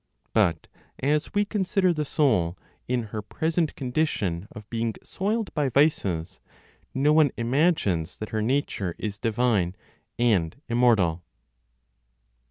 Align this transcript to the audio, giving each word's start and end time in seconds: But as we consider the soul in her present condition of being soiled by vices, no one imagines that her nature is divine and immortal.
But 0.33 0.65
as 0.97 1.31
we 1.35 1.45
consider 1.45 1.93
the 1.93 2.05
soul 2.05 2.57
in 2.87 3.03
her 3.13 3.21
present 3.21 3.75
condition 3.75 4.47
of 4.51 4.67
being 4.71 4.95
soiled 5.03 5.53
by 5.53 5.69
vices, 5.69 6.39
no 6.91 7.13
one 7.13 7.29
imagines 7.37 8.17
that 8.17 8.29
her 8.29 8.41
nature 8.41 8.95
is 8.97 9.19
divine 9.19 9.75
and 10.17 10.59
immortal. 10.67 11.23